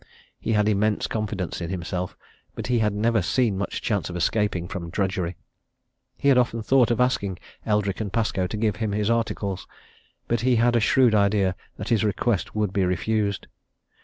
He 0.39 0.53
had 0.53 0.67
immense 0.67 1.05
confidence 1.05 1.61
in 1.61 1.69
himself, 1.69 2.17
but 2.55 2.65
he 2.65 2.79
had 2.79 2.95
never 2.95 3.21
seen 3.21 3.55
much 3.55 3.83
chance 3.83 4.09
of 4.09 4.15
escaping 4.15 4.67
from 4.67 4.89
drudgery. 4.89 5.35
He 6.17 6.27
had 6.29 6.39
often 6.39 6.63
thought 6.63 6.89
of 6.89 6.99
asking 6.99 7.37
Eldrick 7.67 8.01
& 8.11 8.11
Pascoe 8.11 8.47
to 8.47 8.57
give 8.57 8.77
him 8.77 8.93
his 8.93 9.11
articles 9.11 9.67
but 10.27 10.41
he 10.41 10.55
had 10.55 10.75
a 10.75 10.79
shrewd 10.79 11.13
idea 11.13 11.53
that 11.77 11.89
his 11.89 12.03
request 12.03 12.55
would 12.55 12.73
be 12.73 12.83
refused. 12.83 13.45